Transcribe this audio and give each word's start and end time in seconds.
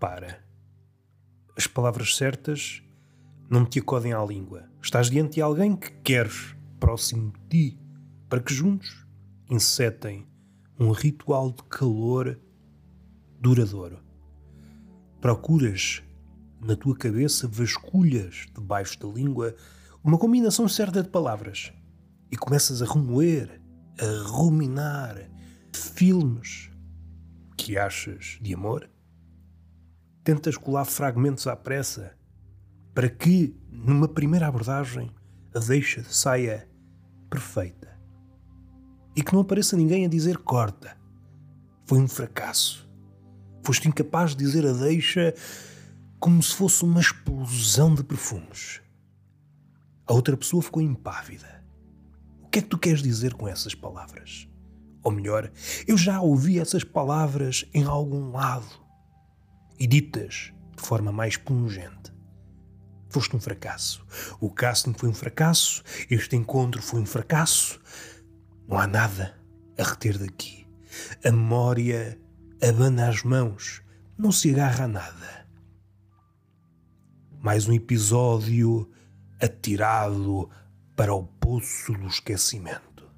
repara, 0.00 0.42
as 1.54 1.66
palavras 1.66 2.16
certas 2.16 2.82
não 3.50 3.66
te 3.66 3.80
acodem 3.80 4.14
à 4.14 4.24
língua. 4.24 4.66
Estás 4.82 5.10
diante 5.10 5.34
de 5.34 5.42
alguém 5.42 5.76
que 5.76 5.90
queres 6.02 6.56
próximo 6.78 7.30
de 7.32 7.48
ti, 7.50 7.78
para 8.26 8.40
que 8.40 8.54
juntos 8.54 9.06
insetem 9.50 10.26
um 10.78 10.90
ritual 10.92 11.52
de 11.52 11.62
calor 11.64 12.40
duradouro. 13.38 14.02
Procuras 15.20 16.02
na 16.62 16.74
tua 16.74 16.96
cabeça, 16.96 17.46
vasculhas 17.46 18.46
debaixo 18.54 18.98
da 18.98 19.06
língua 19.06 19.54
uma 20.02 20.16
combinação 20.16 20.66
certa 20.66 21.02
de 21.02 21.10
palavras 21.10 21.74
e 22.30 22.38
começas 22.38 22.80
a 22.80 22.86
remoer, 22.86 23.60
a 23.98 24.28
ruminar 24.30 25.30
filmes 25.74 26.70
que 27.54 27.76
achas 27.76 28.38
de 28.40 28.54
amor. 28.54 28.88
Tentas 30.22 30.56
colar 30.56 30.84
fragmentos 30.84 31.46
à 31.46 31.56
pressa 31.56 32.14
para 32.94 33.08
que, 33.08 33.56
numa 33.70 34.08
primeira 34.08 34.46
abordagem, 34.46 35.10
a 35.54 35.58
deixa 35.58 36.04
saia 36.04 36.68
perfeita 37.28 37.90
e 39.16 39.22
que 39.22 39.32
não 39.32 39.40
apareça 39.40 39.76
ninguém 39.76 40.04
a 40.04 40.08
dizer 40.08 40.38
corta. 40.38 40.96
Foi 41.86 41.98
um 41.98 42.08
fracasso. 42.08 42.88
Foste 43.64 43.88
incapaz 43.88 44.30
de 44.30 44.44
dizer 44.44 44.66
a 44.66 44.72
deixa 44.72 45.34
como 46.18 46.42
se 46.42 46.54
fosse 46.54 46.84
uma 46.84 47.00
explosão 47.00 47.94
de 47.94 48.04
perfumes. 48.04 48.80
A 50.06 50.12
outra 50.12 50.36
pessoa 50.36 50.62
ficou 50.62 50.82
impávida. 50.82 51.64
O 52.42 52.48
que 52.48 52.58
é 52.58 52.62
que 52.62 52.68
tu 52.68 52.78
queres 52.78 53.02
dizer 53.02 53.34
com 53.34 53.48
essas 53.48 53.74
palavras? 53.74 54.48
Ou 55.02 55.10
melhor, 55.10 55.50
eu 55.86 55.96
já 55.96 56.20
ouvi 56.20 56.58
essas 56.58 56.84
palavras 56.84 57.64
em 57.72 57.84
algum 57.84 58.30
lado 58.30 58.89
e 59.80 59.86
ditas 59.86 60.52
de 60.76 60.82
forma 60.82 61.10
mais 61.10 61.38
pungente. 61.38 62.12
Foste 63.08 63.34
um 63.34 63.40
fracasso. 63.40 64.06
O 64.38 64.50
casting 64.50 64.92
foi 64.92 65.08
um 65.08 65.14
fracasso. 65.14 65.82
Este 66.08 66.36
encontro 66.36 66.80
foi 66.82 67.00
um 67.00 67.06
fracasso. 67.06 67.80
Não 68.68 68.78
há 68.78 68.86
nada 68.86 69.34
a 69.76 69.82
reter 69.82 70.18
daqui. 70.18 70.66
A 71.24 71.32
memória 71.32 72.20
abana 72.62 73.08
as 73.08 73.24
mãos. 73.24 73.82
Não 74.16 74.30
se 74.30 74.50
agarra 74.50 74.84
a 74.84 74.88
nada. 74.88 75.46
Mais 77.42 77.66
um 77.66 77.72
episódio 77.72 78.88
atirado 79.40 80.48
para 80.94 81.14
o 81.14 81.24
poço 81.24 81.94
do 81.94 82.06
esquecimento. 82.06 83.10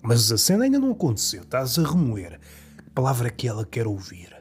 Mas 0.00 0.30
a 0.30 0.38
cena 0.38 0.64
ainda 0.64 0.78
não 0.78 0.92
aconteceu. 0.92 1.42
Estás 1.42 1.78
a 1.78 1.82
remoer. 1.82 2.38
Que 2.78 2.90
palavra 2.90 3.28
que 3.28 3.48
ela 3.48 3.66
quer 3.66 3.86
ouvir? 3.86 4.35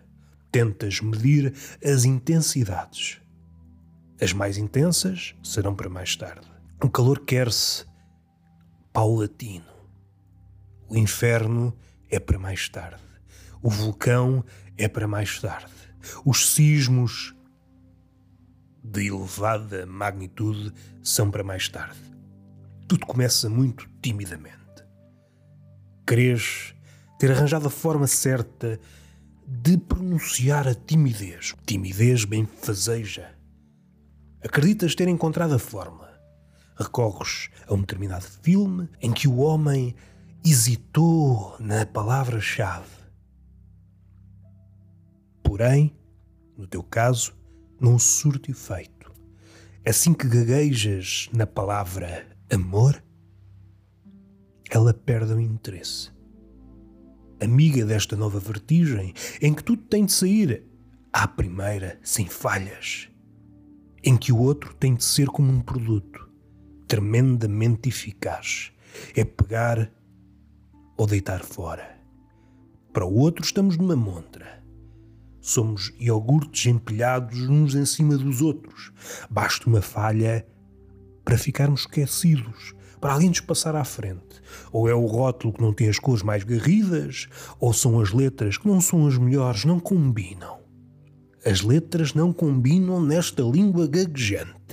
Tentas 0.55 1.01
medir 1.01 1.53
as 1.83 2.05
intensidades. 2.05 3.19
As 4.21 4.31
mais 4.31 4.57
intensas 4.57 5.35
serão 5.43 5.75
para 5.75 5.89
mais 5.89 6.15
tarde. 6.15 6.47
O 6.81 6.89
calor 6.89 7.25
quer-se 7.25 7.85
paulatino. 8.93 9.65
O 10.87 10.95
inferno 10.95 11.77
é 12.09 12.21
para 12.21 12.39
mais 12.39 12.69
tarde. 12.69 13.03
O 13.61 13.69
vulcão 13.69 14.45
é 14.77 14.87
para 14.87 15.05
mais 15.09 15.41
tarde. 15.41 15.73
Os 16.23 16.53
sismos 16.53 17.35
de 18.81 19.07
elevada 19.07 19.85
magnitude 19.85 20.71
são 21.03 21.29
para 21.29 21.43
mais 21.43 21.67
tarde. 21.67 21.99
Tudo 22.87 23.05
começa 23.05 23.49
muito 23.49 23.89
timidamente. 24.01 24.55
Crês 26.05 26.73
ter 27.19 27.29
arranjado 27.29 27.67
a 27.67 27.69
forma 27.69 28.07
certa 28.07 28.79
de 29.47 29.77
pronunciar 29.77 30.67
a 30.67 30.73
timidez. 30.73 31.55
Timidez 31.65 32.25
bem 32.25 32.45
fazeja. 32.45 33.35
Acreditas 34.43 34.95
ter 34.95 35.07
encontrado 35.07 35.53
a 35.53 35.59
fórmula 35.59 36.05
recorres 36.77 37.49
a 37.67 37.73
um 37.73 37.79
determinado 37.79 38.25
filme 38.25 38.89
em 39.01 39.11
que 39.11 39.27
o 39.27 39.37
homem 39.37 39.95
hesitou 40.43 41.55
na 41.59 41.85
palavra-chave. 41.85 42.89
Porém, 45.41 45.95
no 46.57 46.67
teu 46.67 46.83
caso, 46.83 47.33
não 47.79 47.97
surte 47.97 48.51
efeito. 48.51 49.11
Assim 49.87 50.13
que 50.13 50.27
gaguejas 50.27 51.29
na 51.31 51.45
palavra 51.45 52.27
amor, 52.51 53.01
ela 54.69 54.93
perde 54.93 55.33
o 55.33 55.39
interesse. 55.39 56.11
Amiga 57.45 57.85
desta 57.85 58.15
nova 58.15 58.39
vertigem 58.39 59.13
em 59.41 59.53
que 59.53 59.63
tudo 59.63 59.83
tem 59.83 60.05
de 60.05 60.11
sair 60.11 60.63
à 61.13 61.27
primeira 61.27 61.99
sem 62.03 62.25
falhas, 62.25 63.07
em 64.03 64.17
que 64.17 64.31
o 64.31 64.37
outro 64.37 64.73
tem 64.73 64.95
de 64.95 65.03
ser 65.03 65.27
como 65.27 65.51
um 65.51 65.61
produto 65.61 66.29
tremendamente 66.87 67.89
eficaz. 67.89 68.71
É 69.15 69.23
pegar 69.23 69.91
ou 70.97 71.05
deitar 71.05 71.43
fora. 71.43 71.97
Para 72.93 73.05
o 73.05 73.13
outro, 73.13 73.43
estamos 73.43 73.77
numa 73.77 73.95
montra. 73.95 74.63
Somos 75.41 75.93
iogurtes 75.99 76.65
empilhados 76.65 77.41
uns 77.41 77.75
em 77.75 77.85
cima 77.85 78.17
dos 78.17 78.41
outros. 78.41 78.91
Basta 79.29 79.69
uma 79.69 79.81
falha 79.81 80.47
para 81.23 81.37
ficarmos 81.37 81.81
esquecidos, 81.81 82.73
para 82.99 83.13
alguém 83.13 83.29
nos 83.29 83.39
passar 83.39 83.75
à 83.75 83.83
frente. 83.83 84.41
Ou 84.71 84.89
é 84.89 84.93
o 84.93 85.05
rótulo 85.05 85.53
que 85.53 85.61
não 85.61 85.73
tem 85.73 85.89
as 85.89 85.99
cores 85.99 86.23
mais 86.23 86.43
garridas, 86.43 87.27
ou 87.59 87.73
são 87.73 87.99
as 87.99 88.11
letras 88.11 88.57
que 88.57 88.67
não 88.67 88.79
são 88.81 89.07
as 89.07 89.17
melhores, 89.17 89.65
não 89.65 89.79
combinam. 89.79 90.59
As 91.45 91.61
letras 91.61 92.13
não 92.13 92.33
combinam 92.33 93.01
nesta 93.01 93.43
língua 93.43 93.87
gaguejante 93.87 94.65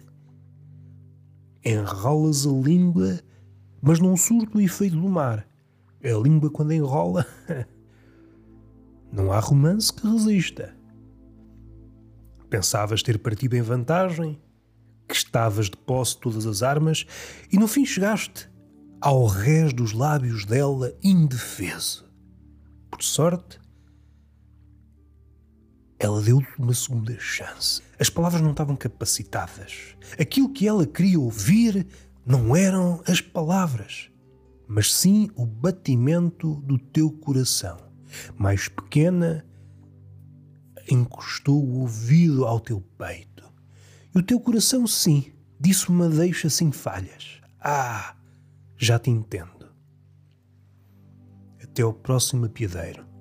enrolas 1.64 2.46
a 2.46 2.50
língua, 2.50 3.20
mas 3.80 4.00
não 4.00 4.16
surte 4.16 4.56
o 4.56 4.60
efeito 4.60 4.96
do 4.96 5.08
mar. 5.08 5.46
A 6.02 6.18
língua, 6.18 6.50
quando 6.50 6.72
enrola, 6.72 7.24
não 9.12 9.32
há 9.32 9.38
romance 9.38 9.92
que 9.92 10.06
resista. 10.06 10.74
Pensavas 12.50 13.02
ter 13.02 13.18
partido 13.18 13.56
em 13.56 13.62
vantagem, 13.62 14.38
que 15.12 15.18
estavas 15.18 15.66
de 15.66 15.76
posse 15.76 16.16
todas 16.16 16.46
as 16.46 16.62
armas, 16.62 17.04
e 17.52 17.58
no 17.58 17.68
fim 17.68 17.84
chegaste 17.84 18.50
ao 18.98 19.26
rés 19.26 19.70
dos 19.70 19.92
lábios 19.92 20.46
dela 20.46 20.94
indefeso. 21.04 22.10
Por 22.90 23.02
sorte, 23.02 23.60
ela 25.98 26.22
deu-lhe 26.22 26.46
uma 26.58 26.72
segunda 26.72 27.14
chance. 27.18 27.82
As 28.00 28.08
palavras 28.08 28.40
não 28.40 28.52
estavam 28.52 28.74
capacitadas. 28.74 29.94
Aquilo 30.18 30.48
que 30.48 30.66
ela 30.66 30.86
queria 30.86 31.20
ouvir 31.20 31.86
não 32.24 32.56
eram 32.56 33.02
as 33.06 33.20
palavras, 33.20 34.10
mas 34.66 34.94
sim 34.94 35.30
o 35.36 35.44
batimento 35.44 36.54
do 36.62 36.78
teu 36.78 37.10
coração. 37.10 37.76
Mais 38.38 38.66
pequena, 38.66 39.44
encostou 40.90 41.62
o 41.62 41.80
ouvido 41.80 42.46
ao 42.46 42.58
teu 42.58 42.80
peito. 42.96 43.31
E 44.14 44.18
o 44.18 44.22
teu 44.22 44.38
coração, 44.38 44.86
sim, 44.86 45.32
disse 45.58 45.88
uma 45.88 46.08
deixa 46.08 46.50
sem 46.50 46.70
falhas. 46.70 47.40
Ah, 47.60 48.14
já 48.76 48.98
te 48.98 49.10
entendo. 49.10 49.70
Até 51.62 51.82
ao 51.82 51.94
próximo 51.94 52.44
apiadeiro. 52.44 53.11